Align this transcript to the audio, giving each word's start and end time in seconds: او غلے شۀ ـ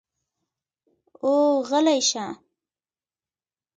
او 1.23 1.33
غلے 1.69 1.97
شۀ 2.09 2.25
ـ 2.35 2.39